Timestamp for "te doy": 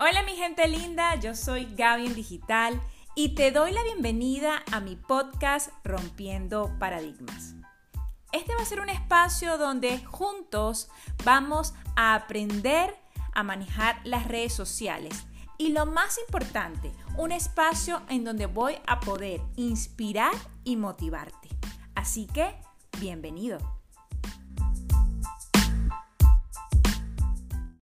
3.34-3.72